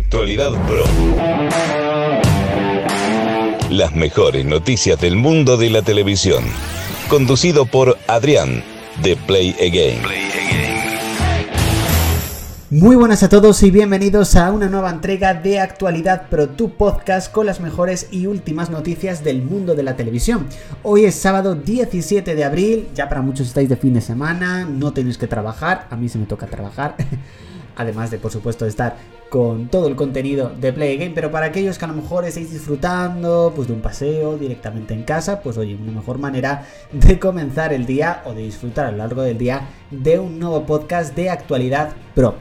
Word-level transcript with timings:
Actualidad 0.00 0.50
Pro. 0.66 0.84
Las 3.68 3.94
mejores 3.94 4.46
noticias 4.46 4.98
del 4.98 5.16
mundo 5.16 5.58
de 5.58 5.68
la 5.68 5.82
televisión. 5.82 6.42
Conducido 7.10 7.66
por 7.66 7.98
Adrián, 8.08 8.64
de 9.02 9.16
Play 9.16 9.54
Again. 9.60 10.02
Muy 12.70 12.96
buenas 12.96 13.22
a 13.22 13.28
todos 13.28 13.62
y 13.62 13.70
bienvenidos 13.70 14.36
a 14.36 14.50
una 14.50 14.68
nueva 14.68 14.90
entrega 14.90 15.34
de 15.34 15.60
Actualidad 15.60 16.28
Pro, 16.30 16.48
tu 16.48 16.70
podcast 16.70 17.30
con 17.30 17.44
las 17.44 17.60
mejores 17.60 18.08
y 18.10 18.26
últimas 18.26 18.70
noticias 18.70 19.22
del 19.22 19.42
mundo 19.42 19.74
de 19.74 19.82
la 19.82 19.96
televisión. 19.96 20.46
Hoy 20.82 21.04
es 21.04 21.14
sábado 21.14 21.54
17 21.54 22.34
de 22.34 22.44
abril, 22.44 22.88
ya 22.94 23.08
para 23.08 23.20
muchos 23.20 23.48
estáis 23.48 23.68
de 23.68 23.76
fin 23.76 23.92
de 23.92 24.00
semana, 24.00 24.64
no 24.64 24.92
tenéis 24.92 25.18
que 25.18 25.26
trabajar, 25.26 25.88
a 25.90 25.96
mí 25.96 26.08
se 26.08 26.18
me 26.18 26.26
toca 26.26 26.46
trabajar. 26.46 26.96
además 27.80 28.10
de 28.10 28.18
por 28.18 28.30
supuesto 28.30 28.66
estar 28.66 28.96
con 29.30 29.68
todo 29.68 29.86
el 29.86 29.96
contenido 29.96 30.50
de 30.60 30.72
Play 30.72 30.98
Game, 30.98 31.12
pero 31.14 31.30
para 31.30 31.46
aquellos 31.46 31.78
que 31.78 31.84
a 31.84 31.88
lo 31.88 31.94
mejor 31.94 32.24
estáis 32.24 32.52
disfrutando 32.52 33.52
pues 33.54 33.68
de 33.68 33.74
un 33.74 33.80
paseo 33.80 34.36
directamente 34.36 34.92
en 34.92 35.04
casa, 35.04 35.40
pues 35.40 35.56
oye, 35.56 35.76
una 35.76 35.92
mejor 35.92 36.18
manera 36.18 36.66
de 36.92 37.18
comenzar 37.18 37.72
el 37.72 37.86
día 37.86 38.22
o 38.26 38.34
de 38.34 38.42
disfrutar 38.42 38.86
a 38.86 38.90
lo 38.90 38.98
largo 38.98 39.22
del 39.22 39.38
día 39.38 39.68
de 39.90 40.18
un 40.18 40.38
nuevo 40.38 40.66
podcast 40.66 41.14
de 41.14 41.30
actualidad 41.30 41.92
pro. 42.14 42.34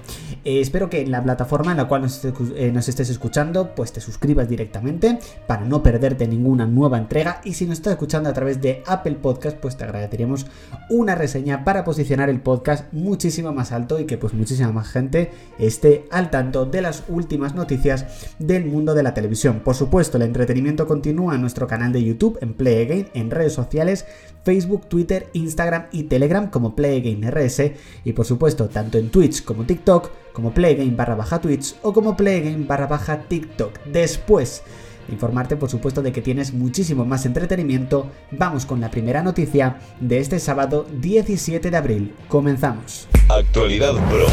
Eh, 0.45 0.61
espero 0.61 0.89
que 0.89 1.01
en 1.01 1.11
la 1.11 1.21
plataforma 1.21 1.71
en 1.71 1.77
la 1.77 1.87
cual 1.87 2.03
nos, 2.03 2.23
eh, 2.23 2.71
nos, 2.73 2.87
estés 2.87 3.09
escuchando, 3.09 3.75
pues 3.75 3.91
te 3.91 4.01
suscribas 4.01 4.47
directamente 4.47 5.19
para 5.47 5.65
no 5.65 5.83
perderte 5.83 6.27
ninguna 6.27 6.65
nueva 6.65 6.97
entrega. 6.97 7.41
Y 7.43 7.53
si 7.53 7.65
nos 7.65 7.79
estás 7.79 7.93
escuchando 7.93 8.29
a 8.29 8.33
través 8.33 8.61
de 8.61 8.81
Apple 8.87 9.15
Podcast, 9.15 9.57
pues 9.57 9.77
te 9.77 9.83
agradeceríamos 9.83 10.47
una 10.89 11.15
reseña 11.15 11.63
para 11.63 11.83
posicionar 11.83 12.29
el 12.29 12.39
podcast 12.41 12.91
muchísimo 12.93 13.51
más 13.51 13.71
alto 13.71 13.99
y 13.99 14.05
que 14.05 14.17
pues 14.17 14.33
muchísima 14.33 14.71
más 14.71 14.89
gente 14.89 15.31
esté 15.59 16.07
al 16.09 16.29
tanto 16.29 16.65
de 16.65 16.78
las 16.81 17.03
últimas 17.07 17.55
noticias 17.55 18.05
del 18.39 18.65
mundo 18.65 18.93
de 18.93 19.03
la 19.03 19.13
televisión. 19.13 19.61
Por 19.63 19.75
supuesto, 19.75 20.17
el 20.17 20.23
entretenimiento 20.23 20.87
continúa 20.87 21.35
en 21.35 21.41
nuestro 21.41 21.67
canal 21.67 21.91
de 21.91 22.03
YouTube, 22.03 22.37
en 22.41 22.53
Play 22.53 22.83
Again, 22.83 23.09
en 23.13 23.31
redes 23.31 23.53
sociales, 23.53 24.05
Facebook, 24.43 24.87
Twitter, 24.87 25.27
Instagram 25.33 25.85
y 25.91 26.03
Telegram 26.03 26.49
como 26.49 26.75
Play 26.75 26.99
Again 26.99 27.29
RS 27.29 27.71
y 28.03 28.13
por 28.13 28.25
supuesto 28.25 28.69
tanto 28.69 28.97
en 28.97 29.09
Twitch 29.09 29.43
como 29.43 29.65
TikTok, 29.65 30.09
como 30.33 30.53
Playgame 30.53 30.95
barra 30.95 31.15
baja 31.15 31.41
Twitch 31.41 31.75
o 31.81 31.93
como 31.93 32.15
Playgame 32.15 32.65
barra 32.65 32.87
baja 32.87 33.23
TikTok. 33.27 33.79
Después 33.85 34.63
informarte 35.11 35.55
por 35.55 35.69
supuesto 35.69 36.01
de 36.01 36.11
que 36.11 36.21
tienes 36.21 36.53
muchísimo 36.53 37.05
más 37.05 37.25
entretenimiento, 37.25 38.07
vamos 38.31 38.65
con 38.65 38.79
la 38.79 38.91
primera 38.91 39.23
noticia 39.23 39.79
de 39.99 40.19
este 40.19 40.39
sábado 40.39 40.85
17 40.99 41.71
de 41.71 41.77
abril. 41.77 42.15
Comenzamos. 42.27 43.07
Actualidad 43.27 43.93
Pro. 44.09 44.27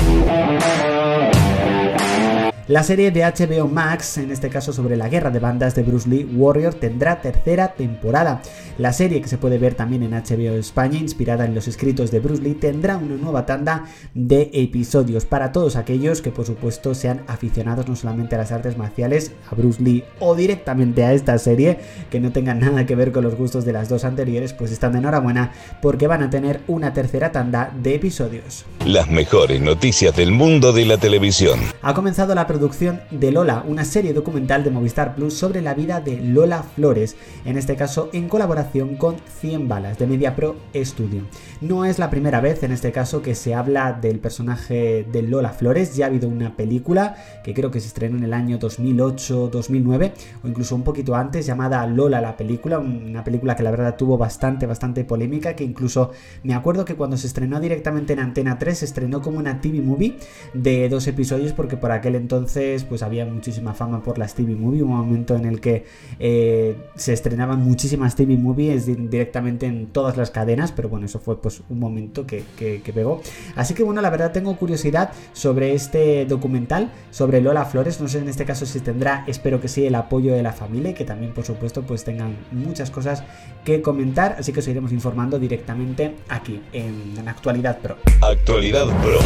La 2.69 2.83
serie 2.83 3.13
de 3.13 3.21
HBO 3.23 3.69
Max, 3.69 4.19
en 4.19 4.33
este 4.33 4.49
caso 4.49 4.73
sobre 4.73 4.97
la 4.97 5.09
guerra 5.09 5.31
de 5.31 5.39
bandas 5.39 5.77
de 5.77 5.85
Bruce 5.85 6.09
Lee 6.09 6.29
Warrior, 6.35 6.75
tendrá 6.75 7.23
tercera 7.23 7.75
temporada. 7.75 8.43
La 8.77 8.93
serie 8.93 9.21
que 9.21 9.29
se 9.29 9.39
puede 9.39 9.57
ver 9.57 9.75
también 9.75 10.03
en 10.03 10.11
HBO 10.11 10.57
España, 10.59 10.99
inspirada 10.99 11.45
en 11.45 11.55
los 11.55 11.69
escritos 11.69 12.11
de 12.11 12.19
Bruce 12.19 12.43
Lee, 12.43 12.55
tendrá 12.55 12.97
una 12.97 13.15
nueva 13.15 13.47
tanda 13.47 13.85
de 14.15 14.51
episodios 14.53 15.25
para 15.27 15.53
todos 15.53 15.77
aquellos 15.77 16.21
que 16.21 16.33
por 16.33 16.45
supuesto 16.45 16.93
sean 16.97 17.23
aficionados 17.29 17.87
no 17.87 17.95
solamente 17.95 18.35
a 18.35 18.39
las 18.39 18.51
artes 18.51 18.77
marciales, 18.77 19.31
a 19.49 19.55
Bruce 19.55 19.81
Lee 19.81 20.03
o 20.19 20.35
directamente 20.35 21.05
a 21.05 21.13
esta 21.13 21.39
serie, 21.39 21.79
que 22.11 22.19
no 22.19 22.33
tengan 22.33 22.59
nada 22.59 22.85
que 22.85 22.97
ver 22.97 23.13
con 23.13 23.23
los 23.23 23.37
gustos 23.37 23.65
de 23.65 23.75
las 23.75 23.89
dos 23.89 24.05
anteriores, 24.05 24.53
pues 24.53 24.73
están 24.73 24.91
de 24.91 24.99
enhorabuena 24.99 25.53
porque 25.81 26.09
van 26.09 26.25
a 26.25 26.31
tener 26.31 26.63
una 26.67 26.93
tercera 26.93 27.31
tanda 27.31 27.73
de 27.81 27.95
episodios. 27.95 28.65
Las 28.85 29.09
mejores 29.09 29.61
noticias 29.61 30.17
del 30.17 30.33
mundo 30.33 30.73
de 30.73 30.85
la 30.85 30.99
televisión. 30.99 31.61
Ha 31.81 31.95
comenzado 31.95 32.35
la 32.35 32.49
producción 32.57 33.03
de 33.11 33.33
Lola, 33.33 33.63
una 33.69 33.85
serie 33.85 34.15
documental 34.15 34.65
de 34.65 34.71
Movistar 34.71 35.15
Plus 35.15 35.35
sobre 35.35 35.61
la 35.61 35.75
vida 35.75 36.01
de 36.01 36.23
Lola 36.23 36.63
Flores, 36.63 37.15
en 37.45 37.59
este 37.59 37.77
caso 37.77 38.09
en 38.15 38.31
colaboración 38.31 38.97
con 38.97 39.17
100 39.41 39.69
Balas 39.69 39.99
de 39.99 40.07
MediaPro 40.07 40.57
Studio. 40.75 41.21
No 41.61 41.85
es 41.85 41.99
la 41.99 42.09
primera 42.09 42.41
vez 42.41 42.63
en 42.63 42.73
este 42.73 42.93
caso 42.93 43.21
que 43.21 43.35
se 43.35 43.55
habla 43.55 43.93
del 43.93 44.21
personaje 44.21 45.07
de 45.13 45.21
Lola 45.21 45.51
Flores, 45.51 45.95
ya 45.97 46.07
ha 46.07 46.09
habido 46.09 46.31
una 46.31 46.57
película 46.57 47.17
que 47.45 47.53
creo 47.53 47.71
que 47.71 47.79
se 47.81 47.89
estrenó 47.89 48.17
en 48.17 48.25
el 48.25 48.33
año 48.33 48.59
2008-2009 48.59 50.13
o 50.43 50.49
incluso 50.49 50.75
un 50.75 50.83
poquito 50.83 51.15
antes 51.15 51.45
llamada 51.45 51.87
Lola 51.87 52.23
la 52.23 52.39
película, 52.39 52.79
una 52.79 53.23
película 53.23 53.55
que 53.55 53.65
la 53.65 53.71
verdad 53.71 53.97
tuvo 53.97 54.17
bastante, 54.17 54.65
bastante 54.65 55.05
polémica, 55.05 55.55
que 55.55 55.65
incluso 55.65 56.13
me 56.43 56.55
acuerdo 56.55 56.87
que 56.87 56.95
cuando 56.95 57.19
se 57.19 57.27
estrenó 57.27 57.61
directamente 57.61 58.15
en 58.15 58.21
Antena 58.21 58.59
3 58.59 58.79
se 58.79 58.87
estrenó 58.87 59.21
como 59.21 59.39
una 59.39 59.61
TV 59.61 59.83
movie 59.83 60.17
de 60.55 60.89
dos 60.89 61.07
episodios 61.07 61.53
porque 61.53 61.77
por 61.77 61.93
aquel 61.93 62.15
entonces 62.15 62.46
pues 62.89 63.03
había 63.03 63.27
muchísima 63.27 63.75
fama 63.75 64.03
por 64.03 64.19
las 64.19 64.35
TV 64.35 64.55
Movie, 64.55 64.83
un 64.83 64.91
momento 64.91 65.35
en 65.37 65.45
el 65.45 65.61
que 65.61 65.85
eh, 66.19 66.77
se 66.95 67.13
estrenaban 67.13 67.61
muchísimas 67.61 68.15
TV 68.15 68.37
Movies 68.37 68.87
directamente 68.87 69.67
en 69.67 69.89
todas 69.89 70.17
las 70.17 70.31
cadenas, 70.31 70.73
pero 70.73 70.89
bueno, 70.89 71.07
eso 71.07 71.19
fue 71.19 71.41
pues 71.41 71.63
un 71.69 71.79
momento 71.79 72.27
que, 72.27 72.45
que, 72.57 72.93
pegó. 72.93 73.21
Así 73.57 73.75
que 73.75 73.83
bueno, 73.83 74.01
la 74.01 74.11
verdad 74.11 74.33
tengo 74.33 74.57
curiosidad 74.57 75.11
sobre 75.33 75.75
este 75.75 76.25
documental, 76.25 76.93
sobre 77.11 77.41
Lola 77.41 77.65
Flores, 77.65 78.01
no 78.01 78.09
sé 78.09 78.19
en 78.19 78.29
este 78.29 78.45
caso 78.45 78.65
si 78.65 78.81
tendrá, 78.81 79.25
espero 79.27 79.61
que 79.61 79.69
sí, 79.69 79.85
el 79.85 79.95
apoyo 79.95 80.33
de 80.33 80.43
la 80.43 80.53
familia 80.53 80.95
que 80.95 81.05
también 81.05 81.33
por 81.35 81.45
supuesto 81.45 81.83
pues 81.83 82.05
tengan 82.05 82.37
muchas 82.53 82.91
cosas 82.91 83.25
que 83.65 83.83
comentar, 83.83 84.37
así 84.39 84.53
que 84.53 84.61
os 84.61 84.69
iremos 84.69 84.93
informando 84.93 85.39
directamente 85.39 86.15
aquí 86.29 86.63
en 86.73 87.29
Actualidad 87.29 87.79
Pro. 87.81 87.97
Actualidad 88.23 88.87
Pro. 89.03 89.19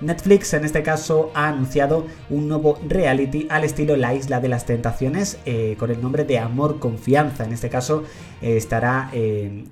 Netflix 0.00 0.52
en 0.54 0.64
este 0.64 0.82
caso 0.82 1.30
ha 1.34 1.48
anunciado 1.48 2.06
un 2.28 2.48
nuevo 2.48 2.78
reality 2.86 3.46
al 3.50 3.64
estilo 3.64 3.96
La 3.96 4.14
Isla 4.14 4.40
de 4.40 4.48
las 4.48 4.66
Tentaciones 4.66 5.38
eh, 5.46 5.76
con 5.78 5.90
el 5.90 6.02
nombre 6.02 6.24
de 6.24 6.38
Amor 6.38 6.78
Confianza. 6.78 7.44
En 7.44 7.52
este 7.52 7.70
caso 7.70 8.04
eh, 8.42 8.56
estará 8.56 9.10
eh, 9.12 9.64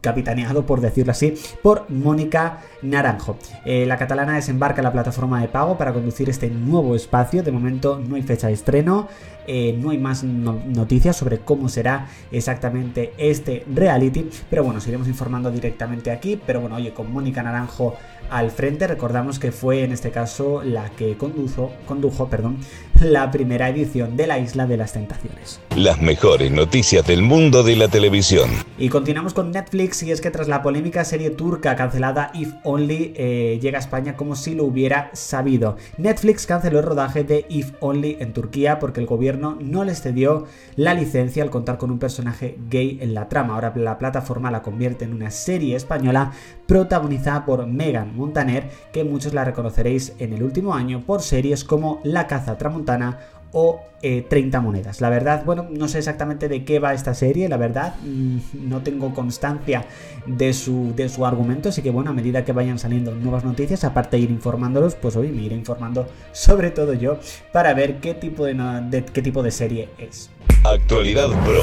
capitaneado, 0.00 0.66
por 0.66 0.80
decirlo 0.80 1.12
así, 1.12 1.34
por 1.62 1.90
Mónica 1.90 2.60
Naranjo. 2.82 3.36
la 3.64 3.96
catalana 3.96 4.34
desembarca 4.36 4.82
la 4.82 4.92
plataforma 4.92 5.40
de 5.40 5.48
pago 5.48 5.76
para 5.76 5.92
conducir 5.92 6.30
este 6.30 6.48
nuevo 6.48 6.94
espacio. 6.94 7.42
De 7.42 7.52
momento 7.52 8.00
no 8.06 8.16
hay 8.16 8.22
fecha 8.22 8.46
de 8.46 8.52
estreno, 8.52 9.08
no 9.48 9.90
hay 9.90 9.98
más 9.98 10.22
noticias 10.22 11.16
sobre 11.16 11.40
cómo 11.40 11.68
será 11.68 12.06
exactamente 12.30 13.12
este 13.18 13.64
reality, 13.74 14.30
pero 14.48 14.62
bueno, 14.62 14.78
os 14.78 14.86
iremos 14.86 15.08
informando 15.08 15.50
directamente 15.50 16.10
aquí. 16.10 16.40
Pero 16.46 16.60
bueno, 16.60 16.76
oye, 16.76 16.92
con 16.94 17.12
Mónica 17.12 17.42
Naranjo 17.42 17.96
al 18.30 18.50
frente. 18.50 18.86
Recordamos 18.86 19.38
que 19.40 19.50
fue 19.50 19.82
en 19.82 19.92
este 19.92 20.10
caso 20.10 20.62
la 20.62 20.90
que 20.90 21.16
condujo, 21.16 21.72
condujo 21.86 22.28
perdón, 22.28 22.58
la 23.00 23.30
primera 23.30 23.68
edición 23.68 24.16
de 24.16 24.26
la 24.26 24.38
Isla 24.38 24.66
de 24.66 24.76
las 24.76 24.92
Tentaciones. 24.92 25.60
Las 25.74 26.00
mejores 26.02 26.52
noticias 26.52 27.06
del 27.06 27.22
mundo 27.22 27.62
de 27.62 27.74
la 27.74 27.88
televisión. 27.88 28.50
Y 28.78 28.90
continuamos 28.90 29.32
con 29.32 29.50
Netflix 29.50 30.02
y 30.02 30.12
es 30.12 30.20
que 30.20 30.30
tras 30.30 30.48
la 30.48 30.62
polémica 30.62 31.04
serie 31.04 31.30
turca 31.30 31.76
cancelada 31.76 32.30
If 32.34 32.52
Only 32.62 33.14
eh, 33.16 33.58
llega 33.60 33.78
a 33.78 33.80
España 33.80 34.16
como 34.16 34.36
si 34.36 34.54
lo 34.54 34.64
hubiera 34.64 35.10
sabido. 35.14 35.76
Netflix 35.96 36.46
canceló 36.46 36.80
el 36.80 36.84
rodaje 36.84 37.24
de 37.24 37.46
If 37.48 37.72
Only 37.80 38.18
en 38.20 38.34
Turquía 38.34 38.78
porque 38.78 39.00
el 39.00 39.06
gobierno 39.06 39.56
no 39.60 39.84
les 39.84 40.02
cedió 40.02 40.46
la 40.76 40.92
licencia 40.92 41.42
al 41.42 41.50
contar 41.50 41.78
con 41.78 41.90
un 41.90 41.98
personaje 41.98 42.58
gay 42.68 42.98
en 43.00 43.14
la 43.14 43.28
trama. 43.28 43.54
Ahora 43.54 43.72
la 43.76 43.96
plataforma 43.96 44.50
la 44.50 44.62
convierte 44.62 45.06
en 45.06 45.14
una 45.14 45.30
serie 45.30 45.74
española 45.74 46.32
protagonizada 46.70 47.44
por 47.44 47.66
Megan 47.66 48.14
Montaner, 48.14 48.70
que 48.92 49.02
muchos 49.02 49.34
la 49.34 49.44
reconoceréis 49.44 50.14
en 50.20 50.32
el 50.32 50.44
último 50.44 50.72
año 50.72 51.02
por 51.04 51.20
series 51.20 51.64
como 51.64 52.00
La 52.04 52.28
caza 52.28 52.58
tramontana 52.58 53.18
o 53.50 53.80
30 54.00 54.56
eh, 54.56 54.60
monedas. 54.60 55.00
La 55.00 55.10
verdad, 55.10 55.42
bueno, 55.44 55.66
no 55.68 55.88
sé 55.88 55.98
exactamente 55.98 56.48
de 56.48 56.64
qué 56.64 56.78
va 56.78 56.94
esta 56.94 57.12
serie, 57.12 57.48
la 57.48 57.56
verdad, 57.56 57.96
mm, 58.04 58.68
no 58.68 58.82
tengo 58.82 59.12
constancia 59.12 59.84
de 60.26 60.52
su, 60.52 60.94
de 60.94 61.08
su 61.08 61.26
argumento, 61.26 61.70
así 61.70 61.82
que 61.82 61.90
bueno, 61.90 62.10
a 62.10 62.14
medida 62.14 62.44
que 62.44 62.52
vayan 62.52 62.78
saliendo 62.78 63.16
nuevas 63.16 63.44
noticias, 63.44 63.82
aparte 63.82 64.18
de 64.18 64.22
ir 64.22 64.30
informándolos, 64.30 64.94
pues 64.94 65.16
hoy 65.16 65.32
me 65.32 65.42
iré 65.42 65.56
informando 65.56 66.06
sobre 66.30 66.70
todo 66.70 66.94
yo 66.94 67.18
para 67.52 67.74
ver 67.74 67.96
qué 67.96 68.14
tipo 68.14 68.44
de 68.44 69.04
qué 69.12 69.22
tipo 69.22 69.42
de 69.42 69.50
serie 69.50 69.88
es. 69.98 70.30
Actualidad 70.62 71.30
Pro. 71.44 71.62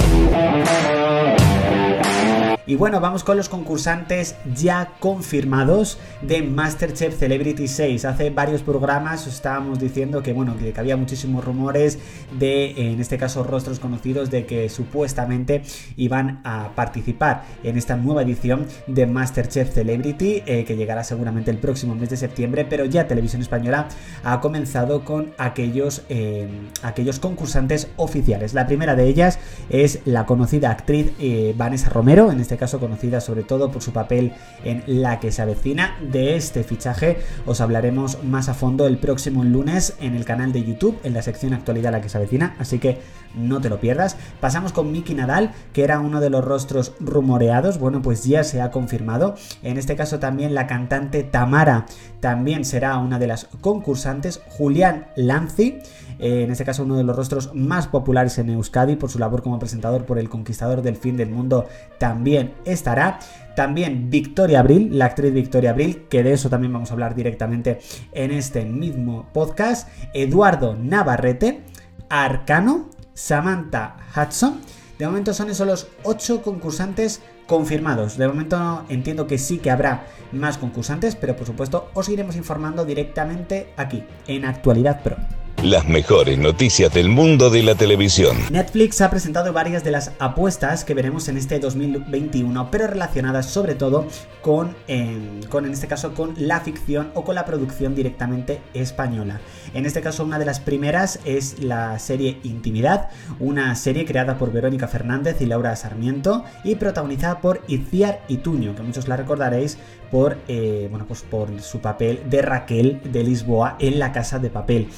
Y 2.68 2.76
bueno, 2.76 3.00
vamos 3.00 3.24
con 3.24 3.38
los 3.38 3.48
concursantes 3.48 4.36
ya 4.54 4.92
confirmados 5.00 5.98
de 6.22 6.42
Masterchef 6.42 7.18
Celebrity 7.18 7.66
6. 7.66 8.04
Hace 8.04 8.30
varios 8.30 8.62
programas 8.62 9.26
estábamos 9.26 9.80
diciendo 9.80 10.22
que 10.22 10.34
bueno, 10.34 10.54
que 10.58 10.74
había 10.78 10.98
muchísimos 10.98 11.46
rumores 11.46 11.98
de, 12.38 12.92
en 12.92 13.00
este 13.00 13.18
caso, 13.18 13.46
rostros 13.46 13.80
conocidos 13.80 14.30
de 14.32 14.46
que 14.46 14.68
supuestamente 14.68 15.62
iban 15.96 16.42
a 16.44 16.72
participar 16.76 17.46
en 17.64 17.78
esta 17.78 17.96
nueva 17.96 18.24
edición 18.24 18.66
de 18.86 19.06
Masterchef 19.06 19.74
Celebrity, 19.74 20.44
eh, 20.46 20.66
que 20.66 20.76
llegará 20.76 21.06
seguramente 21.06 21.52
el 21.52 21.60
próximo 21.60 21.96
mes 21.96 22.10
de 22.10 22.18
septiembre, 22.18 22.66
pero 22.70 22.84
ya 22.84 23.08
Televisión 23.08 23.42
Española 23.42 23.88
ha 24.26 24.42
comenzado 24.42 25.06
con 25.06 25.32
aquellos, 25.38 26.04
eh, 26.10 26.50
aquellos 26.84 27.20
concursantes 27.20 27.88
oficiales. 27.96 28.54
La 28.54 28.68
primera 28.68 28.96
de 28.96 29.06
ellas 29.06 29.40
es 29.70 30.02
la 30.04 30.26
conocida 30.26 30.70
actriz 30.70 31.14
eh, 31.22 31.54
Vanessa 31.56 31.90
Romero, 31.90 32.30
en 32.30 32.42
este 32.42 32.57
este 32.58 32.66
caso 32.66 32.80
conocida 32.80 33.22
sobre 33.22 33.44
todo 33.44 33.70
por 33.72 33.84
su 33.84 33.94
papel 33.94 34.34
en 34.64 34.84
La 34.88 35.20
que 35.20 35.32
se 35.32 35.44
avecina. 35.44 35.96
De 36.02 36.36
este 36.36 36.64
fichaje 36.64 37.20
os 37.46 37.62
hablaremos 37.62 38.24
más 38.24 38.50
a 38.50 38.56
fondo 38.56 38.88
el 38.88 38.98
próximo 38.98 39.44
lunes 39.44 39.96
en 40.02 40.16
el 40.16 40.26
canal 40.26 40.52
de 40.54 40.64
YouTube, 40.64 40.98
en 41.04 41.14
la 41.14 41.22
sección 41.22 41.54
actualidad 41.54 41.92
La 41.92 42.02
que 42.02 42.10
se 42.10 42.18
avecina, 42.18 42.56
así 42.58 42.80
que 42.80 42.98
no 43.36 43.62
te 43.62 43.70
lo 43.70 43.80
pierdas. 43.80 44.18
Pasamos 44.40 44.74
con 44.74 44.92
Miki 44.92 45.14
Nadal, 45.14 45.52
que 45.72 45.84
era 45.84 46.00
uno 46.00 46.20
de 46.20 46.32
los 46.32 46.44
rostros 46.44 46.94
rumoreados, 47.00 47.78
bueno, 47.78 48.02
pues 48.02 48.24
ya 48.24 48.44
se 48.44 48.60
ha 48.60 48.72
confirmado. 48.72 49.36
En 49.62 49.78
este 49.78 49.96
caso 49.96 50.18
también 50.18 50.56
la 50.56 50.66
cantante 50.66 51.24
Tamara 51.24 51.86
también 52.22 52.66
será 52.66 52.98
una 52.98 53.20
de 53.20 53.28
las 53.28 53.46
concursantes, 53.62 54.42
Julián 54.50 55.06
Lanzi, 55.16 55.78
eh, 56.20 56.44
en 56.44 56.52
este 56.52 56.66
caso 56.66 56.84
uno 56.84 56.96
de 56.96 57.04
los 57.04 57.16
rostros 57.16 57.54
más 57.54 57.88
populares 57.88 58.38
en 58.38 58.50
Euskadi 58.50 58.96
por 58.96 59.10
su 59.10 59.20
labor 59.20 59.44
como 59.44 59.60
presentador 59.60 60.06
por 60.06 60.20
El 60.20 60.30
Conquistador 60.30 60.82
del 60.82 60.96
Fin 60.96 61.18
del 61.18 61.30
Mundo, 61.30 61.68
también 61.98 62.54
estará. 62.66 63.20
También 63.56 64.12
Victoria 64.12 64.60
Abril, 64.60 64.98
la 64.98 65.06
actriz 65.06 65.34
Victoria 65.34 65.72
Abril, 65.72 66.06
que 66.10 66.22
de 66.22 66.34
eso 66.34 66.50
también 66.50 66.72
vamos 66.74 66.92
a 66.92 66.94
hablar 66.94 67.16
directamente 67.16 67.80
en 68.12 68.32
este 68.32 68.66
mismo 68.66 69.28
podcast. 69.34 69.90
Eduardo 70.14 70.76
Navarrete, 70.76 71.64
Arcano, 72.10 72.90
Samantha 73.16 73.98
Hudson. 74.16 74.60
De 75.00 75.08
momento 75.08 75.34
son 75.34 75.50
esos 75.50 75.68
los 75.68 75.88
8 76.04 76.44
concursantes 76.44 77.22
confirmados. 77.48 78.18
De 78.18 78.28
momento 78.28 78.86
entiendo 78.90 79.26
que 79.26 79.38
sí 79.38 79.58
que 79.58 79.72
habrá 79.72 80.06
más 80.32 80.58
concursantes, 80.58 81.16
pero 81.16 81.36
por 81.36 81.48
supuesto 81.48 81.90
os 81.94 82.10
iremos 82.10 82.36
informando 82.36 82.86
directamente 82.86 83.74
aquí, 83.78 84.04
en 84.28 84.46
Actualidad 84.46 85.02
Pro. 85.02 85.16
Las 85.64 85.88
mejores 85.88 86.38
noticias 86.38 86.94
del 86.94 87.10
mundo 87.10 87.50
de 87.50 87.64
la 87.64 87.74
televisión. 87.74 88.38
Netflix 88.52 89.02
ha 89.02 89.10
presentado 89.10 89.52
varias 89.54 89.84
de 89.84 89.90
las 89.90 90.12
apuestas 90.20 90.86
que 90.86 90.94
veremos 90.94 91.28
en 91.30 91.38
este 91.38 91.58
2021, 91.58 92.70
pero 92.70 92.86
relacionadas 92.86 93.48
sobre 93.48 93.74
todo 93.74 94.06
con, 94.44 94.76
em, 94.88 95.42
con, 95.50 95.66
en 95.66 95.74
este 95.74 95.88
caso, 95.88 96.14
con 96.14 96.36
la 96.38 96.62
ficción 96.62 97.10
o 97.16 97.24
con 97.24 97.34
la 97.34 97.44
producción 97.44 97.96
directamente 97.96 98.62
española. 98.76 99.42
En 99.74 99.88
este 99.88 100.00
caso, 100.02 100.24
una 100.24 100.38
de 100.38 100.46
las 100.46 100.60
primeras 100.60 101.20
es 101.26 101.60
la 101.60 101.98
serie 101.98 102.40
Intimidad, 102.44 103.10
una 103.40 103.74
serie 103.76 104.06
creada 104.06 104.38
por 104.38 104.52
Verónica 104.52 104.88
Fernández 104.88 105.42
y 105.42 105.48
Laura 105.48 105.76
Sarmiento 105.76 106.46
y 106.64 106.76
protagonizada 106.76 107.42
por 107.42 107.64
Itziar 107.68 108.22
Ituño, 108.28 108.76
que 108.76 108.84
muchos 108.84 109.08
la 109.08 109.18
recordaréis 109.18 109.80
por, 110.12 110.38
eh, 110.48 110.88
bueno, 110.90 111.06
pues 111.08 111.24
por 111.24 111.62
su 111.62 111.80
papel 111.80 112.22
de 112.30 112.42
Raquel 112.42 113.02
de 113.04 113.24
Lisboa 113.24 113.76
en 113.80 114.00
La 114.00 114.12
Casa 114.12 114.40
de 114.40 114.50
Papel. 114.50 114.90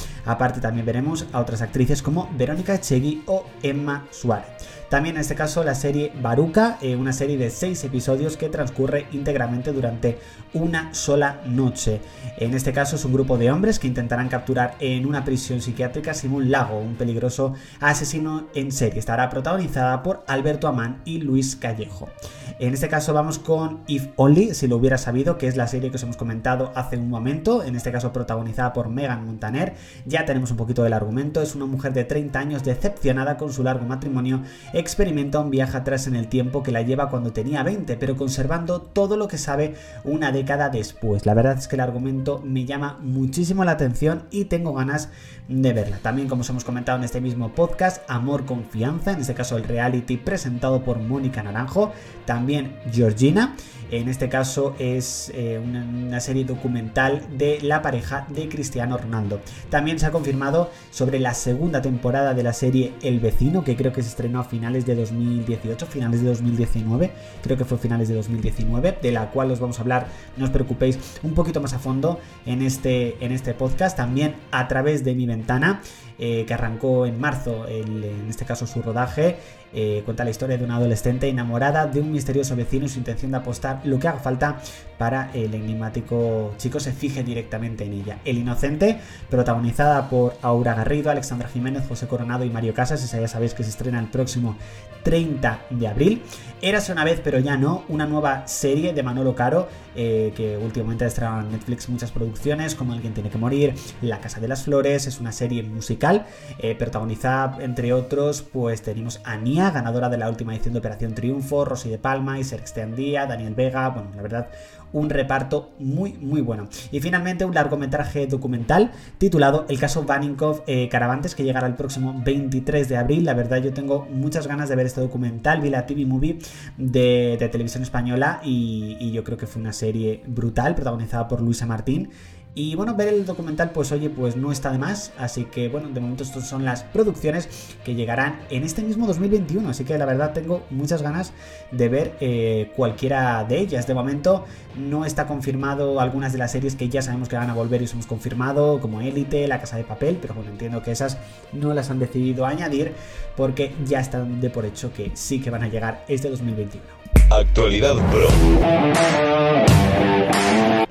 También 0.54 0.86
veremos 0.86 1.26
a 1.32 1.40
otras 1.40 1.62
actrices 1.62 2.02
como 2.02 2.30
Verónica 2.38 2.74
Echegui 2.74 3.24
o 3.28 3.46
Emma 3.62 4.08
Suárez. 4.12 4.59
También 4.90 5.16
en 5.16 5.22
este 5.22 5.36
caso 5.36 5.64
la 5.64 5.76
serie 5.76 6.12
Baruca, 6.20 6.80
eh, 6.82 6.96
una 6.96 7.14
serie 7.14 7.38
de 7.38 7.52
6 7.52 7.84
episodios 7.84 8.38
que 8.38 8.50
transcurre 8.50 9.06
íntegramente 9.12 9.72
durante 9.72 10.18
una 10.54 10.94
sola 10.96 11.42
noche. 11.46 12.02
En 12.38 12.56
este 12.56 12.74
caso 12.74 12.96
es 12.96 13.06
un 13.06 13.14
grupo 13.14 13.38
de 13.38 13.52
hombres 13.52 13.78
que 13.78 13.86
intentarán 13.86 14.30
capturar 14.30 14.76
en 14.80 15.06
una 15.06 15.24
prisión 15.24 15.62
psiquiátrica 15.62 16.16
Simón 16.16 16.50
Lago, 16.50 16.80
un 16.80 16.96
peligroso 16.96 17.54
asesino 17.80 18.48
en 18.56 18.72
serie. 18.72 19.00
Estará 19.00 19.30
protagonizada 19.30 20.02
por 20.02 20.24
Alberto 20.28 20.68
Amán 20.68 21.02
y 21.06 21.20
Luis 21.20 21.56
Callejo. 21.56 22.10
En 22.58 22.74
este 22.74 22.90
caso 22.90 23.14
vamos 23.14 23.40
con 23.40 23.84
If 23.88 24.08
Only, 24.18 24.54
si 24.54 24.68
lo 24.68 24.76
hubiera 24.76 24.98
sabido, 24.98 25.38
que 25.38 25.48
es 25.48 25.56
la 25.56 25.68
serie 25.68 25.92
que 25.92 25.96
os 25.96 26.04
hemos 26.04 26.18
comentado 26.18 26.74
hace 26.76 26.98
un 26.98 27.10
momento, 27.10 27.64
en 27.64 27.76
este 27.76 27.92
caso 27.92 28.12
protagonizada 28.12 28.74
por 28.74 28.90
Megan 28.90 29.26
Montaner. 29.26 29.76
Ya 30.06 30.26
tenemos 30.26 30.52
un 30.52 30.58
poquito 30.58 30.84
del 30.84 30.92
argumento, 30.92 31.42
es 31.42 31.56
una 31.56 31.66
mujer 31.66 31.94
de 31.94 32.04
30 32.04 32.38
años 32.38 32.64
decepcionada 32.64 33.38
con 33.38 33.54
su 33.54 33.64
largo 33.64 33.86
matrimonio 33.86 34.42
experimenta 34.80 35.40
un 35.40 35.52
viaje 35.52 35.78
atrás 35.78 36.08
en 36.08 36.16
el 36.16 36.28
tiempo 36.28 36.64
que 36.64 36.72
la 36.72 36.82
lleva 36.82 37.10
cuando 37.10 37.32
tenía 37.32 37.64
20, 37.64 37.98
pero 37.98 38.18
conservando 38.18 38.82
todo 38.82 39.18
lo 39.18 39.28
que 39.28 39.38
sabe 39.38 39.76
una 40.04 40.32
década 40.32 40.70
después. 40.70 41.26
La 41.26 41.34
verdad 41.34 41.58
es 41.58 41.68
que 41.68 41.76
el 41.76 41.82
argumento 41.82 42.42
me 42.46 42.66
llama 42.66 42.98
muchísimo 43.02 43.64
la 43.64 43.72
atención 43.72 44.24
y 44.32 44.46
tengo 44.46 44.74
ganas 44.74 45.10
de 45.48 45.74
verla. 45.74 45.98
También, 46.02 46.28
como 46.28 46.42
os 46.42 46.50
hemos 46.50 46.64
comentado 46.64 46.98
en 46.98 47.04
este 47.04 47.22
mismo 47.22 47.50
podcast, 47.50 48.02
Amor 48.08 48.46
Confianza, 48.46 49.12
en 49.12 49.22
este 49.22 49.34
caso 49.34 49.58
el 49.58 49.64
reality 49.64 50.18
presentado 50.18 50.84
por 50.84 51.00
Mónica 51.00 51.44
Naranjo, 51.44 51.92
también 52.26 52.76
Georgina. 52.92 53.56
En 53.92 54.08
este 54.08 54.30
caso 54.30 54.76
es 54.78 55.32
eh, 55.34 55.60
una, 55.60 56.20
serie 56.20 56.46
documental 56.46 57.26
de 57.38 57.60
la 57.62 57.82
pareja 57.82 58.28
de 58.30 58.48
Cristiano 58.48 58.98
Ronaldo. 58.98 59.42
También 59.72 59.98
se 59.98 60.06
ha 60.06 60.12
confirmado 60.12 60.70
sobre 60.92 61.20
la 61.20 61.34
segunda 61.34 61.82
temporada 61.82 62.36
de 62.36 62.44
la 62.44 62.54
serie 62.54 62.94
El 63.02 63.20
vecino, 63.20 63.64
que 63.64 63.76
creo 63.76 63.92
que 63.92 64.04
se 64.04 64.10
estrenó 64.10 64.42
a 64.42 64.44
finales 64.44 64.69
de 64.70 64.96
2018, 64.96 65.86
finales 65.88 66.22
de 66.22 66.30
2019, 66.30 67.12
creo 67.42 67.58
que 67.58 67.66
fue 67.66 67.78
finales 67.78 68.08
de 68.08 68.16
2019, 68.16 68.98
de 69.02 69.12
la 69.12 69.32
cual 69.32 69.52
os 69.52 69.60
vamos 69.60 69.80
a 69.80 69.82
hablar, 69.82 70.08
no 70.38 70.46
os 70.46 70.52
preocupéis, 70.52 71.00
un 71.24 71.34
poquito 71.34 71.60
más 71.62 71.74
a 71.74 71.80
fondo 71.80 72.20
en 72.46 72.62
este, 72.62 73.18
en 73.24 73.32
este 73.32 73.54
podcast, 73.54 73.98
también 73.98 74.36
a 74.52 74.68
través 74.68 75.04
de 75.04 75.16
mi 75.16 75.26
ventana. 75.26 75.82
Eh, 76.22 76.44
que 76.46 76.54
arrancó 76.54 77.06
en 77.06 77.18
marzo, 77.18 77.66
en 77.66 78.28
este 78.28 78.44
caso 78.44 78.68
su 78.68 78.82
rodaje, 78.82 79.38
eh, 79.72 80.02
cuenta 80.04 80.26
la 80.26 80.32
historia 80.32 80.58
de 80.58 80.66
una 80.66 80.76
adolescente 80.76 81.30
enamorada 81.30 81.86
de 81.86 82.02
un 82.02 82.12
misterioso 82.12 82.56
vecino 82.58 82.86
y 82.86 82.90
su 82.90 82.98
intención 82.98 83.32
de 83.32 83.38
apostar 83.38 83.82
lo 83.86 84.00
que 84.00 84.08
haga 84.10 84.20
falta 84.20 84.58
para 84.98 85.32
el 85.34 85.54
enigmático 85.54 86.54
chico 86.58 86.80
se 86.82 86.92
fije 86.92 87.24
directamente 87.24 87.86
en 87.86 87.94
ella. 87.94 88.18
El 88.26 88.38
Inocente, 88.38 89.00
protagonizada 89.30 90.10
por 90.10 90.36
Aura 90.42 90.74
Garrido, 90.74 91.10
Alexandra 91.10 91.48
Jiménez, 91.48 91.88
José 91.88 92.08
Coronado 92.08 92.44
y 92.44 92.50
Mario 92.50 92.74
Casas, 92.74 93.02
esa 93.02 93.22
ya 93.22 93.30
sabéis 93.30 93.54
que 93.54 93.64
se 93.64 93.70
estrena 93.70 94.00
el 94.00 94.08
próximo 94.08 94.58
30 95.04 95.66
de 95.70 95.88
abril. 95.88 96.22
Érase 96.62 96.92
una 96.92 97.06
vez, 97.06 97.22
pero 97.24 97.40
ya 97.40 97.56
no, 97.56 97.86
una 97.88 98.06
nueva 98.06 98.46
serie 98.46 98.92
de 98.92 99.02
Manolo 99.02 99.34
Caro, 99.34 99.70
eh, 99.96 100.34
que 100.36 100.58
últimamente 100.58 101.06
ha 101.06 101.08
estrenado 101.08 101.40
en 101.40 101.52
Netflix 101.52 101.88
muchas 101.88 102.12
producciones, 102.12 102.76
como 102.76 102.92
Alguien 102.92 103.14
tiene 103.14 103.30
que 103.30 103.38
morir, 103.38 103.76
La 104.02 104.20
Casa 104.20 104.42
de 104.42 104.50
las 104.50 104.64
Flores, 104.64 105.08
es 105.08 105.22
una 105.22 105.32
serie 105.32 105.64
musical, 105.64 106.26
eh, 106.58 106.76
protagonizada, 106.76 107.60
entre 107.62 107.94
otros, 107.94 108.42
pues 108.42 108.82
tenemos 108.82 109.22
a 109.24 109.38
Nia, 109.38 109.72
ganadora 109.72 110.10
de 110.10 110.18
la 110.18 110.30
última 110.30 110.54
edición 110.54 110.74
de 110.74 110.80
Operación 110.80 111.16
Triunfo, 111.16 111.64
Rosy 111.64 111.90
de 111.90 111.98
Palma, 111.98 112.38
y 112.38 112.44
Andía, 112.82 113.26
Daniel 113.26 113.56
Vega, 113.56 113.88
bueno, 113.90 114.12
la 114.16 114.22
verdad, 114.22 114.50
un 114.92 115.10
reparto 115.10 115.72
muy 115.80 116.14
muy 116.14 116.42
bueno. 116.42 116.68
Y 116.92 117.00
finalmente 117.00 117.46
un 117.46 117.54
largometraje 117.54 118.28
documental 118.28 118.92
titulado 119.18 119.66
El 119.70 119.80
caso 119.80 120.04
Vaninkov 120.04 120.64
eh, 120.68 120.90
Caravantes 120.90 121.36
que 121.36 121.44
llegará 121.44 121.68
el 121.68 121.76
próximo 121.76 122.20
23 122.24 122.90
de 122.90 122.98
abril. 122.98 123.26
La 123.26 123.34
verdad 123.34 123.58
yo 123.58 123.74
tengo 123.74 124.08
muchas 124.10 124.48
ganas 124.50 124.68
de 124.68 124.76
ver 124.76 124.86
este 124.88 125.00
documental, 125.00 125.62
vi 125.62 125.70
la 125.70 125.86
TV 125.86 126.06
Movie 126.06 126.40
de, 126.78 127.50
televisión 127.52 127.84
española 127.84 128.42
y, 128.44 128.98
y 129.00 129.12
yo 129.12 129.24
creo 129.24 129.38
que 129.38 129.48
fue 129.48 129.62
una 129.62 129.72
serie 129.72 130.22
brutal 130.28 130.76
protagonizada 130.76 131.28
por 131.30 131.42
Luisa 131.42 131.66
Martín 131.66 132.10
y 132.56 132.76
bueno, 132.76 132.96
ver 132.96 133.10
el 133.10 133.26
documental, 133.26 133.72
pues 133.72 133.92
oye, 133.92 134.10
pues 134.10 134.36
no 134.36 134.52
está 134.52 134.72
de 134.72 134.78
más. 134.78 135.14
Así 135.18 135.46
que 135.46 135.70
bueno, 135.70 135.90
de 135.90 136.00
momento 136.00 136.24
estas 136.24 136.48
son 136.48 136.66
las 136.66 136.84
producciones 136.84 137.48
que 137.86 137.96
llegarán 137.96 138.42
en 138.50 138.64
este 138.64 138.82
mismo 138.82 139.08
2021. 139.08 139.70
Así 139.70 139.86
que 139.86 139.98
la 139.98 140.06
verdad 140.06 140.34
tengo 140.34 140.64
muchas 140.70 141.02
ganas 141.02 141.32
de 141.72 141.90
ver 141.90 142.18
eh, 142.20 142.72
cualquiera 142.76 143.44
de 143.46 143.60
ellas. 143.60 143.88
De 143.88 143.94
momento 143.94 144.46
no 144.76 145.06
está 145.06 145.28
confirmado 145.28 146.00
algunas 146.00 146.34
de 146.34 146.40
las 146.40 146.52
series 146.52 146.76
que 146.76 146.90
ya 146.90 147.02
sabemos 147.02 147.30
que 147.30 147.36
van 147.36 147.50
a 147.50 147.54
volver 147.54 147.82
y 147.82 147.86
os 147.86 147.94
hemos 147.94 148.08
confirmado, 148.08 148.80
como 148.82 149.00
Élite, 149.02 149.48
La 149.48 149.60
Casa 149.60 149.78
de 149.78 149.84
Papel, 149.84 150.18
pero 150.22 150.34
bueno, 150.34 150.50
entiendo 150.52 150.82
que 150.82 150.92
esas 150.92 151.18
no 151.54 151.74
las 151.74 151.90
han 151.90 152.00
decidido 152.00 152.46
añadir 152.46 152.94
porque 153.38 153.74
ya 153.86 154.00
están 154.00 154.42
de 154.42 154.50
por 154.50 154.66
hecho 154.66 154.92
que 154.92 155.12
sí 155.14 155.40
que 155.40 155.50
van 155.50 155.64
a 155.64 155.68
llegar 155.68 156.04
este 156.08 156.30
2021. 156.30 156.86
Actualidad 157.30 157.96
Pro. 158.12 158.28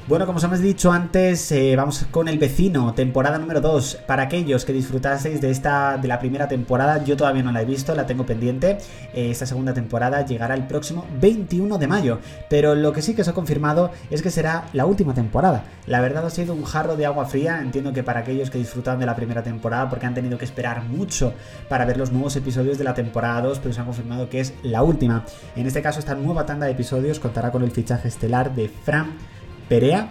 Bueno, 0.09 0.25
como 0.25 0.39
os 0.39 0.45
hemos 0.45 0.61
dicho 0.61 0.91
antes, 0.91 1.53
eh, 1.53 1.77
vamos 1.77 2.07
con 2.11 2.29
El 2.29 2.39
Vecino, 2.39 2.95
temporada 2.95 3.37
número 3.37 3.61
2. 3.61 4.05
Para 4.07 4.23
aquellos 4.23 4.65
que 4.65 4.73
disfrutaseis 4.73 5.43
de 5.43 5.51
esta 5.51 5.99
de 5.99 6.09
la 6.09 6.19
primera 6.19 6.49
temporada, 6.49 7.05
yo 7.05 7.15
todavía 7.15 7.43
no 7.43 7.53
la 7.53 7.61
he 7.61 7.67
visto, 7.67 7.95
la 7.95 8.07
tengo 8.07 8.25
pendiente. 8.25 8.79
Eh, 9.13 9.31
esta 9.31 9.45
segunda 9.45 9.75
temporada 9.75 10.25
llegará 10.25 10.55
el 10.55 10.67
próximo 10.67 11.05
21 11.21 11.77
de 11.77 11.87
mayo. 11.87 12.21
Pero 12.49 12.75
lo 12.75 12.95
que 12.95 13.03
sí 13.03 13.15
que 13.15 13.21
os 13.21 13.29
he 13.29 13.35
confirmado 13.35 13.91
es 14.09 14.23
que 14.23 14.31
será 14.31 14.65
la 14.73 14.87
última 14.87 15.13
temporada. 15.13 15.65
La 15.87 16.01
verdad 16.01 16.25
ha 16.25 16.31
sido 16.31 16.55
un 16.55 16.65
jarro 16.65 16.97
de 16.97 17.05
agua 17.05 17.27
fría. 17.27 17.61
Entiendo 17.61 17.93
que 17.93 18.03
para 18.03 18.21
aquellos 18.21 18.49
que 18.49 18.57
disfrutaron 18.57 19.01
de 19.01 19.05
la 19.05 19.15
primera 19.15 19.43
temporada, 19.43 19.91
porque 19.91 20.07
han 20.07 20.15
tenido 20.15 20.39
que 20.39 20.47
esperar 20.47 20.85
mucho 20.85 21.35
para 21.69 21.85
ver 21.85 21.99
los 21.99 22.13
nuevos 22.13 22.35
episodios 22.35 22.79
de 22.79 22.85
la 22.85 22.95
temporada 22.95 23.43
2, 23.43 23.59
pero 23.59 23.75
se 23.75 23.81
han 23.81 23.87
confirmado 23.87 24.31
que 24.31 24.41
es 24.41 24.55
la 24.63 24.83
última. 24.83 25.27
En 25.55 25.67
este 25.67 25.83
caso, 25.83 25.99
esta 25.99 26.15
nueva 26.15 26.47
tanda 26.47 26.65
de 26.65 26.73
episodios 26.73 27.21
contará 27.21 27.53
con 27.53 27.63
el 27.63 27.73
fichaje 27.73 28.09
estelar 28.09 28.55
de 28.55 28.71
Fran 28.71 29.38
Perea. 29.69 30.11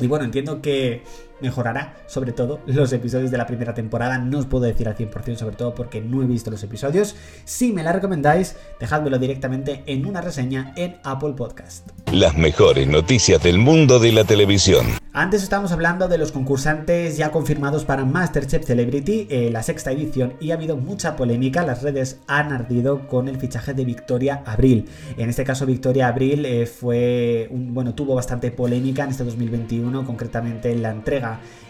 Y 0.00 0.06
bueno, 0.06 0.24
entiendo 0.24 0.62
que 0.62 1.02
mejorará, 1.40 1.96
sobre 2.06 2.32
todo 2.32 2.60
los 2.66 2.92
episodios 2.92 3.30
de 3.30 3.38
la 3.38 3.46
primera 3.46 3.74
temporada. 3.74 4.18
No 4.18 4.38
os 4.38 4.46
puedo 4.46 4.64
decir 4.64 4.88
al 4.88 4.96
100% 4.96 5.36
sobre 5.36 5.56
todo 5.56 5.74
porque 5.74 6.00
no 6.00 6.22
he 6.22 6.26
visto 6.26 6.50
los 6.50 6.62
episodios. 6.62 7.16
Si 7.44 7.72
me 7.72 7.82
la 7.82 7.92
recomendáis, 7.92 8.56
dejádmelo 8.80 9.18
directamente 9.18 9.82
en 9.86 10.06
una 10.06 10.20
reseña 10.20 10.72
en 10.76 10.96
Apple 11.04 11.34
Podcast. 11.34 11.88
Las 12.12 12.36
mejores 12.36 12.86
noticias 12.86 13.42
del 13.42 13.58
mundo 13.58 13.98
de 13.98 14.12
la 14.12 14.24
televisión. 14.24 14.86
Antes 15.12 15.42
estábamos 15.42 15.72
hablando 15.72 16.06
de 16.06 16.16
los 16.16 16.32
concursantes 16.32 17.16
ya 17.16 17.32
confirmados 17.32 17.84
para 17.84 18.04
Masterchef 18.04 18.64
Celebrity, 18.64 19.26
eh, 19.30 19.50
la 19.50 19.62
sexta 19.62 19.90
edición, 19.90 20.34
y 20.38 20.52
ha 20.52 20.54
habido 20.54 20.76
mucha 20.76 21.16
polémica. 21.16 21.64
Las 21.64 21.82
redes 21.82 22.20
han 22.28 22.52
ardido 22.52 23.08
con 23.08 23.26
el 23.26 23.36
fichaje 23.36 23.74
de 23.74 23.84
Victoria 23.84 24.42
Abril. 24.46 24.88
En 25.16 25.28
este 25.28 25.44
caso, 25.44 25.66
Victoria 25.66 26.08
Abril 26.08 26.46
eh, 26.46 26.66
fue 26.66 27.48
un, 27.50 27.74
bueno, 27.74 27.94
tuvo 27.94 28.14
bastante 28.14 28.52
polémica 28.52 29.04
en 29.04 29.10
este 29.10 29.24
2021, 29.24 30.06
concretamente 30.06 30.70
en 30.70 30.82
la 30.82 30.90
entrega 30.90 31.27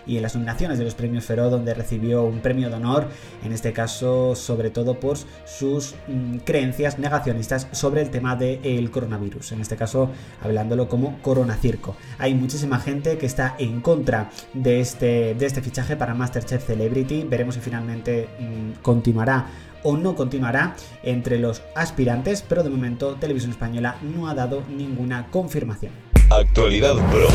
y 0.08 0.16
en 0.16 0.22
las 0.22 0.34
nominaciones 0.34 0.78
de 0.78 0.84
los 0.84 0.94
premios 0.94 1.26
Fero, 1.26 1.50
donde 1.50 1.74
recibió 1.74 2.24
un 2.24 2.40
premio 2.40 2.70
de 2.70 2.76
honor, 2.76 3.06
en 3.44 3.52
este 3.52 3.72
caso 3.72 4.34
sobre 4.34 4.70
todo 4.70 4.98
por 4.98 5.18
sus 5.44 5.94
mm, 6.08 6.38
creencias 6.38 6.98
negacionistas 6.98 7.68
sobre 7.72 8.02
el 8.02 8.10
tema 8.10 8.34
del 8.34 8.90
coronavirus, 8.90 9.52
en 9.52 9.60
este 9.60 9.76
caso 9.76 10.10
hablándolo 10.42 10.88
como 10.88 11.20
coronacirco. 11.20 11.96
Hay 12.18 12.34
muchísima 12.34 12.80
gente 12.80 13.18
que 13.18 13.26
está 13.26 13.54
en 13.58 13.80
contra 13.80 14.30
de 14.54 14.80
este, 14.80 15.34
de 15.34 15.46
este 15.46 15.60
fichaje 15.60 15.96
para 15.96 16.14
Masterchef 16.14 16.66
Celebrity, 16.66 17.24
veremos 17.28 17.54
si 17.54 17.60
finalmente 17.60 18.28
mm, 18.40 18.82
continuará 18.82 19.46
o 19.82 19.96
no 19.96 20.14
continuará 20.16 20.74
entre 21.02 21.38
los 21.38 21.62
aspirantes, 21.74 22.44
pero 22.46 22.62
de 22.62 22.70
momento 22.70 23.14
Televisión 23.14 23.52
Española 23.52 23.96
no 24.02 24.28
ha 24.28 24.34
dado 24.34 24.62
ninguna 24.68 25.28
confirmación. 25.30 25.92
Actualidad 26.30 26.94
Pro. 27.10 27.28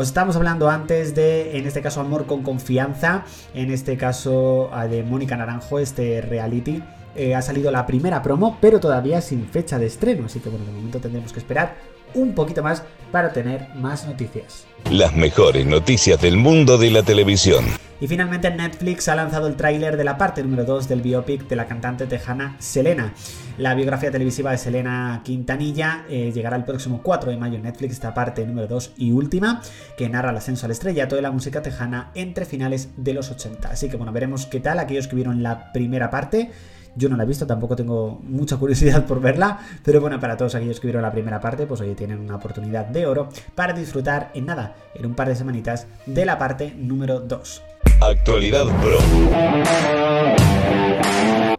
Os 0.00 0.06
estamos 0.06 0.34
hablando 0.34 0.70
antes 0.70 1.14
de, 1.14 1.58
en 1.58 1.66
este 1.66 1.82
caso, 1.82 2.00
Amor 2.00 2.24
con 2.24 2.42
Confianza, 2.42 3.24
en 3.52 3.70
este 3.70 3.98
caso 3.98 4.70
de 4.88 5.02
Mónica 5.02 5.36
Naranjo, 5.36 5.78
este 5.78 6.22
reality. 6.22 6.82
Eh, 7.14 7.34
ha 7.34 7.42
salido 7.42 7.70
la 7.70 7.84
primera 7.84 8.22
promo, 8.22 8.56
pero 8.62 8.80
todavía 8.80 9.20
sin 9.20 9.46
fecha 9.46 9.78
de 9.78 9.84
estreno, 9.84 10.24
así 10.24 10.40
que 10.40 10.48
bueno, 10.48 10.64
de 10.64 10.72
momento 10.72 11.00
tendremos 11.00 11.34
que 11.34 11.40
esperar 11.40 11.74
un 12.14 12.34
poquito 12.34 12.62
más 12.62 12.82
para 13.12 13.32
tener 13.32 13.68
más 13.74 14.06
noticias. 14.06 14.66
Las 14.90 15.14
mejores 15.14 15.66
noticias 15.66 16.20
del 16.20 16.36
mundo 16.36 16.78
de 16.78 16.90
la 16.90 17.02
televisión. 17.02 17.64
Y 18.00 18.08
finalmente 18.08 18.50
Netflix 18.50 19.08
ha 19.08 19.14
lanzado 19.14 19.46
el 19.46 19.56
tráiler 19.56 19.98
de 19.98 20.04
la 20.04 20.16
parte 20.16 20.42
número 20.42 20.64
2 20.64 20.88
del 20.88 21.02
biopic 21.02 21.46
de 21.48 21.56
la 21.56 21.66
cantante 21.66 22.06
tejana 22.06 22.56
Selena. 22.58 23.12
La 23.58 23.74
biografía 23.74 24.10
televisiva 24.10 24.52
de 24.52 24.58
Selena 24.58 25.20
Quintanilla 25.22 26.06
eh, 26.08 26.32
llegará 26.32 26.56
el 26.56 26.64
próximo 26.64 27.02
4 27.02 27.30
de 27.30 27.36
mayo 27.36 27.56
en 27.56 27.64
Netflix, 27.64 27.92
esta 27.92 28.14
parte 28.14 28.46
número 28.46 28.66
2 28.68 28.94
y 28.96 29.12
última, 29.12 29.60
que 29.98 30.08
narra 30.08 30.30
el 30.30 30.36
ascenso 30.38 30.64
al 30.64 30.72
estrellato 30.72 31.14
de 31.14 31.22
la 31.22 31.30
música 31.30 31.60
tejana 31.60 32.10
entre 32.14 32.46
finales 32.46 32.88
de 32.96 33.12
los 33.12 33.30
80. 33.30 33.68
Así 33.68 33.90
que 33.90 33.98
bueno, 33.98 34.12
veremos 34.12 34.46
qué 34.46 34.60
tal 34.60 34.78
aquellos 34.78 35.06
que 35.06 35.16
vieron 35.16 35.42
la 35.42 35.70
primera 35.72 36.08
parte. 36.08 36.50
Yo 36.96 37.08
no 37.08 37.16
la 37.16 37.24
he 37.24 37.26
visto, 37.26 37.46
tampoco 37.46 37.76
tengo 37.76 38.20
mucha 38.22 38.56
curiosidad 38.56 39.06
por 39.06 39.20
verla, 39.20 39.58
pero 39.84 40.00
bueno, 40.00 40.18
para 40.20 40.36
todos 40.36 40.54
aquellos 40.54 40.80
que 40.80 40.88
vieron 40.88 41.02
la 41.02 41.12
primera 41.12 41.40
parte, 41.40 41.66
pues 41.66 41.80
hoy 41.80 41.94
tienen 41.94 42.18
una 42.18 42.36
oportunidad 42.36 42.86
de 42.86 43.06
oro 43.06 43.28
para 43.54 43.72
disfrutar 43.72 44.30
en 44.34 44.46
nada, 44.46 44.74
en 44.94 45.06
un 45.06 45.14
par 45.14 45.28
de 45.28 45.36
semanitas, 45.36 45.86
de 46.06 46.24
la 46.24 46.38
parte 46.38 46.74
número 46.76 47.20
2. 47.20 47.62
Actualidad 48.00 48.66
Pro. 48.80 48.98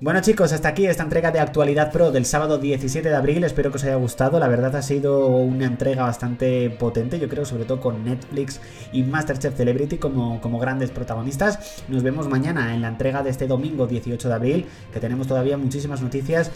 Bueno 0.01 0.19
chicos, 0.21 0.51
hasta 0.51 0.69
aquí 0.69 0.87
esta 0.87 1.03
entrega 1.03 1.29
de 1.29 1.39
Actualidad 1.39 1.91
Pro 1.91 2.11
del 2.11 2.25
sábado 2.25 2.57
17 2.57 3.07
de 3.07 3.15
abril, 3.15 3.43
espero 3.43 3.69
que 3.69 3.77
os 3.77 3.83
haya 3.83 3.97
gustado, 3.97 4.39
la 4.39 4.47
verdad 4.47 4.75
ha 4.75 4.81
sido 4.81 5.27
una 5.27 5.67
entrega 5.67 6.01
bastante 6.01 6.71
potente, 6.71 7.19
yo 7.19 7.29
creo 7.29 7.45
sobre 7.45 7.65
todo 7.65 7.79
con 7.79 8.03
Netflix 8.03 8.59
y 8.91 9.03
Masterchef 9.03 9.55
Celebrity 9.55 9.99
como, 9.99 10.41
como 10.41 10.57
grandes 10.57 10.89
protagonistas. 10.89 11.83
Nos 11.87 12.01
vemos 12.01 12.27
mañana 12.27 12.73
en 12.73 12.81
la 12.81 12.87
entrega 12.87 13.21
de 13.21 13.29
este 13.29 13.45
domingo 13.45 13.85
18 13.85 14.27
de 14.27 14.33
abril, 14.33 14.65
que 14.91 14.99
tenemos 14.99 15.27
todavía 15.27 15.55
muchísimas 15.59 16.01
noticias 16.01 16.49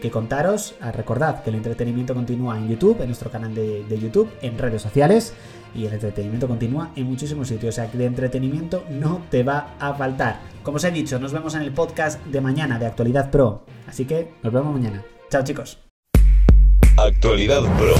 que, 0.00 0.10
contaros. 0.10 0.74
Ah, 0.80 0.90
recordad 0.92 1.42
que 1.42 1.50
el 1.50 1.56
entretenimiento 1.56 2.14
continúa 2.14 2.56
en 2.56 2.68
YouTube, 2.68 3.00
en 3.00 3.06
nuestro 3.08 3.30
canal 3.30 3.54
de, 3.54 3.84
de 3.84 3.98
YouTube, 3.98 4.30
en 4.40 4.56
redes 4.56 4.80
sociales 4.82 5.34
y 5.74 5.84
el 5.84 5.92
entretenimiento 5.92 6.48
continúa 6.48 6.92
en 6.96 7.04
muchísimos 7.04 7.48
sitios. 7.48 7.74
O 7.74 7.76
sea 7.76 7.90
que 7.90 7.98
de 7.98 8.06
entretenimiento 8.06 8.84
no 8.88 9.22
te 9.30 9.42
va 9.42 9.74
a 9.78 9.94
faltar. 9.94 10.40
Como 10.62 10.76
os 10.76 10.84
he 10.84 10.90
dicho, 10.90 11.18
nos 11.18 11.32
vemos 11.32 11.54
en 11.54 11.62
el 11.62 11.72
podcast 11.72 12.24
de 12.24 12.40
mañana 12.40 12.78
de 12.78 12.86
Actualidad 12.86 13.30
Pro. 13.30 13.64
Así 13.86 14.04
que 14.06 14.32
nos 14.42 14.52
vemos 14.52 14.72
mañana. 14.72 15.04
Chao 15.30 15.44
chicos. 15.44 15.78
Actualidad 16.96 17.62
Pro. 17.76 17.94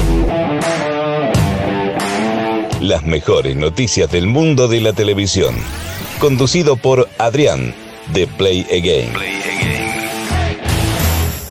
Las 2.80 3.04
mejores 3.04 3.56
noticias 3.56 4.11
del 4.11 4.26
mundo 4.26 4.68
de 4.68 4.80
la 4.80 4.92
televisión. 4.95 5.54
Conducido 6.18 6.76
por 6.76 7.09
Adrián 7.18 7.75
de 8.14 8.26
Play 8.26 8.66
Again. 8.71 9.45